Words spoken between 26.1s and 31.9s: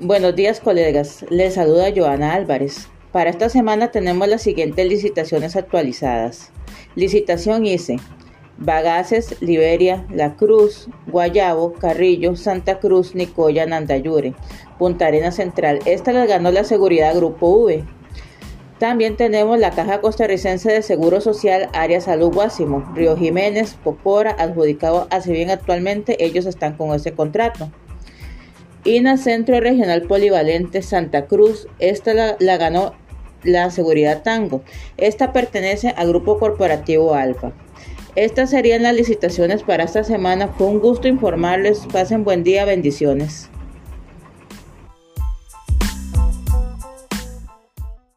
ellos están con ese contrato. INA Centro Regional Polivalente Santa Cruz,